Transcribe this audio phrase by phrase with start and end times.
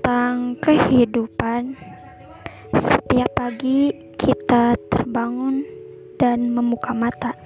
[0.00, 1.76] tentang kehidupan.
[2.72, 5.60] Setiap pagi kita terbangun
[6.16, 7.36] dan membuka mata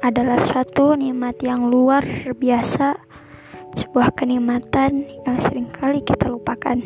[0.00, 2.00] adalah suatu nikmat yang luar
[2.40, 2.96] biasa,
[3.76, 6.80] sebuah kenikmatan yang sering kali kita lupakan.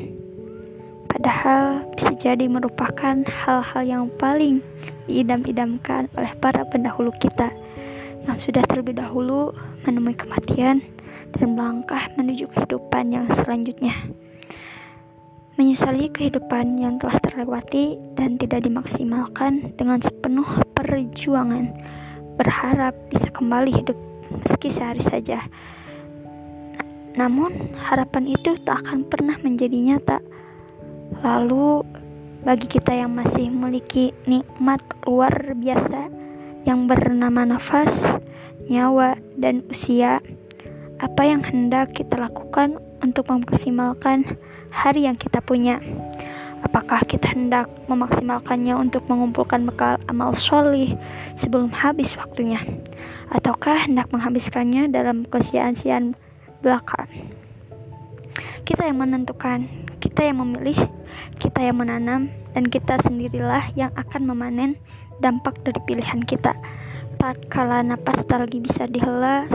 [1.07, 4.67] Padahal bisa jadi merupakan hal-hal yang paling
[5.07, 7.55] diidam-idamkan oleh para pendahulu kita
[8.27, 9.55] yang sudah terlebih dahulu
[9.87, 10.83] menemui kematian
[11.39, 13.95] dan melangkah menuju kehidupan yang selanjutnya
[15.59, 21.75] menyesali kehidupan yang telah terlewati dan tidak dimaksimalkan dengan sepenuh perjuangan,
[22.39, 23.99] berharap bisa kembali hidup
[24.31, 25.43] meski sehari saja.
[27.19, 30.23] Namun, harapan itu tak akan pernah menjadi nyata.
[31.27, 31.83] Lalu,
[32.47, 34.79] bagi kita yang masih memiliki nikmat
[35.11, 36.07] luar biasa
[36.63, 38.07] yang bernama nafas,
[38.71, 40.23] nyawa, dan usia,
[41.03, 44.39] apa yang hendak kita lakukan untuk memaksimalkan
[44.71, 45.81] hari yang kita punya.
[46.59, 50.99] Apakah kita hendak memaksimalkannya untuk mengumpulkan bekal amal solih
[51.39, 52.59] sebelum habis waktunya?
[53.31, 56.19] Ataukah hendak menghabiskannya dalam kesia-siaan
[56.59, 57.07] belaka?
[58.67, 59.71] Kita yang menentukan,
[60.03, 60.91] kita yang memilih,
[61.39, 64.75] kita yang menanam, dan kita sendirilah yang akan memanen
[65.23, 66.59] dampak dari pilihan kita.
[67.19, 69.51] Tatkala napas tak lagi bisa dihela,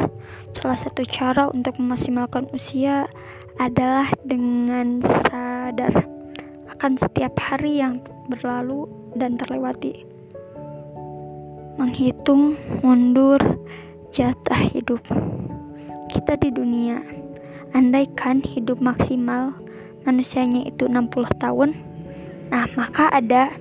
[0.51, 3.07] salah satu cara untuk memaksimalkan usia
[3.55, 6.03] adalah dengan sadar
[6.75, 10.03] akan setiap hari yang berlalu dan terlewati.
[11.79, 13.39] Menghitung mundur
[14.11, 14.99] jatah hidup
[16.11, 16.99] kita di dunia.
[17.71, 19.55] Andaikan hidup maksimal
[20.03, 21.79] manusianya itu 60 tahun,
[22.51, 23.55] nah maka ada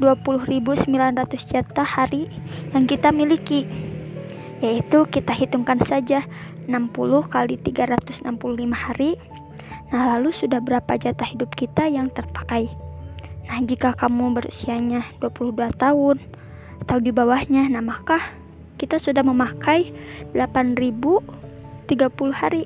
[0.00, 0.88] 21.900
[1.48, 2.28] jatah hari
[2.72, 3.68] yang kita miliki
[4.62, 6.22] yaitu kita hitungkan saja
[6.70, 6.94] 60
[7.26, 8.30] kali 365
[8.70, 9.18] hari.
[9.90, 12.70] Nah, lalu sudah berapa jatah hidup kita yang terpakai?
[13.50, 16.22] Nah, jika kamu berusianya 22 tahun
[16.86, 18.22] atau di bawahnya, nah maka
[18.78, 19.90] kita sudah memakai
[20.30, 22.64] 8030 hari.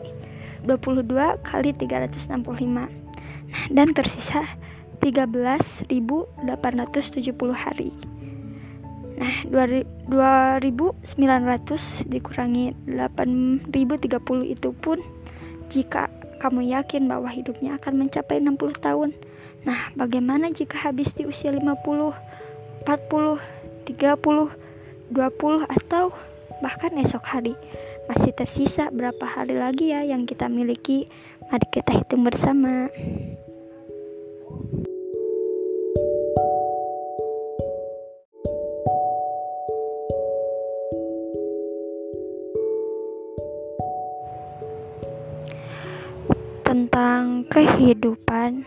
[0.69, 2.69] 22 kali 365.
[2.69, 2.91] Nah,
[3.73, 4.45] dan tersisa
[4.99, 7.93] 13.870 hari.
[9.17, 13.65] Nah, 2900 dikurangi 8030
[14.45, 15.01] itu pun
[15.73, 19.17] jika kamu yakin bahwa hidupnya akan mencapai 60 tahun.
[19.65, 22.13] Nah, bagaimana jika habis di usia 50,
[22.85, 23.41] 40,
[23.89, 24.53] 30, 20
[25.65, 26.13] atau
[26.61, 27.57] bahkan esok hari?
[28.07, 31.11] Masih tersisa berapa hari lagi ya yang kita miliki?
[31.51, 32.87] Mari kita hitung bersama.
[47.51, 48.67] Kehidupan.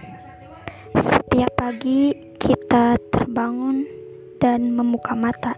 [0.95, 3.85] Setiap pagi kita terbangun
[4.39, 5.55] dan membuka mata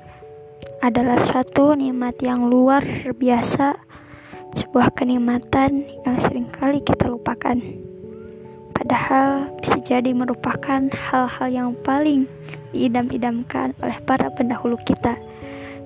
[0.81, 2.81] adalah suatu nikmat yang luar
[3.13, 3.77] biasa,
[4.57, 7.57] sebuah kenikmatan yang sering kali kita lupakan.
[8.73, 12.25] Padahal bisa jadi merupakan hal-hal yang paling
[12.73, 15.21] diidam-idamkan oleh para pendahulu kita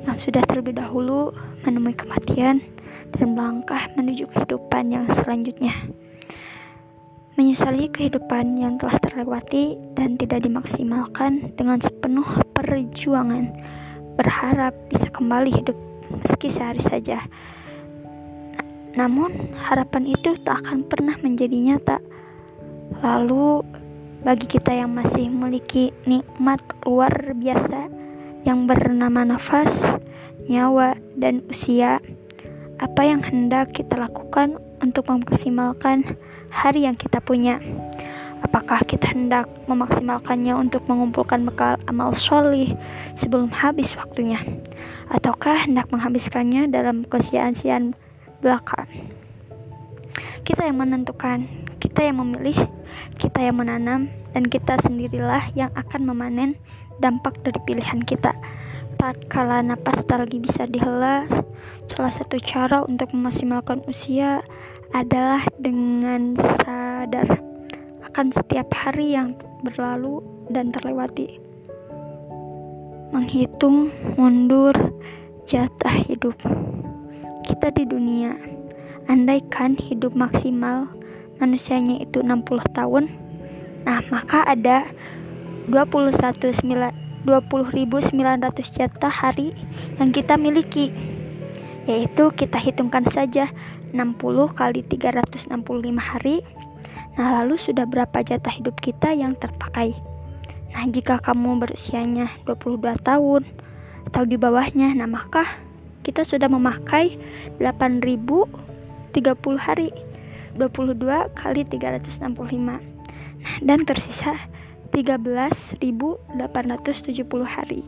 [0.07, 1.35] yang sudah terlebih dahulu
[1.67, 2.63] menemui kematian
[3.19, 5.75] dan melangkah menuju kehidupan yang selanjutnya
[7.35, 13.51] menyesali kehidupan yang telah terlewati dan tidak dimaksimalkan dengan sepenuh perjuangan,
[14.15, 15.75] berharap bisa kembali hidup
[16.23, 17.27] meski sehari saja.
[18.95, 21.99] Namun, harapan itu tak akan pernah menjadi nyata.
[23.03, 23.67] Lalu,
[24.23, 27.91] bagi kita yang masih memiliki nikmat luar biasa
[28.47, 29.83] yang bernama nafas,
[30.47, 31.99] nyawa, dan usia,
[32.79, 36.13] apa yang hendak kita lakukan untuk memaksimalkan
[36.53, 37.57] hari yang kita punya.
[38.45, 42.77] Apakah kita hendak memaksimalkannya untuk mengumpulkan bekal amal solih
[43.17, 44.37] sebelum habis waktunya?
[45.09, 47.97] Ataukah hendak menghabiskannya dalam kesia-siaan
[48.45, 48.85] belaka?
[50.45, 51.49] Kita yang menentukan,
[51.81, 52.69] kita yang memilih,
[53.17, 56.53] kita yang menanam, dan kita sendirilah yang akan memanen
[57.01, 58.37] dampak dari pilihan kita.
[59.01, 61.25] Tatkala napas tak lagi bisa dihela,
[61.89, 64.45] salah satu cara untuk memaksimalkan usia
[64.93, 67.41] adalah dengan sadar
[68.05, 69.33] akan setiap hari yang
[69.65, 70.21] berlalu
[70.53, 71.41] dan terlewati.
[73.09, 73.89] Menghitung
[74.19, 74.75] mundur
[75.49, 76.35] jatah hidup
[77.47, 78.37] kita di dunia.
[79.05, 80.89] Andaikan hidup maksimal
[81.37, 83.05] manusianya itu 60 tahun,
[83.85, 84.89] nah maka ada
[85.69, 87.25] 21.900
[88.73, 89.53] jatah hari
[90.01, 90.89] yang kita miliki
[91.85, 93.53] yaitu kita hitungkan saja
[93.84, 93.84] 60
[94.51, 95.55] kali 365
[95.95, 96.43] hari
[97.15, 99.95] Nah, lalu sudah berapa jatah hidup kita yang terpakai?
[100.75, 103.47] Nah, jika kamu berusianya 22 tahun
[104.11, 105.47] atau di bawahnya, nah maka
[106.03, 107.15] kita sudah memakai
[107.63, 109.95] 8030 hari.
[110.59, 112.19] 22 kali 365.
[112.59, 112.81] Nah,
[113.63, 114.35] dan tersisa
[114.91, 116.35] 13.870
[117.47, 117.87] hari.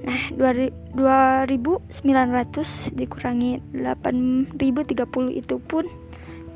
[0.00, 0.96] Nah, 2900
[2.96, 4.56] dikurangi 8030
[5.36, 5.84] itu pun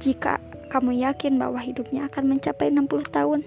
[0.00, 0.40] jika
[0.72, 3.44] kamu yakin bahwa hidupnya akan mencapai 60 tahun.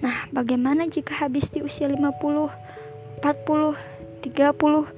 [0.00, 2.48] Nah, bagaimana jika habis di usia 50,
[3.20, 3.76] 40,
[4.24, 4.88] 30, 20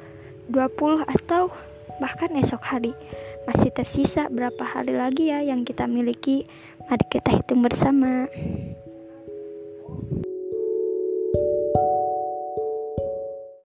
[1.02, 1.50] atau
[1.98, 2.94] bahkan esok hari?
[3.42, 6.46] Masih tersisa berapa hari lagi ya yang kita miliki?
[6.86, 8.30] Mari kita hitung bersama.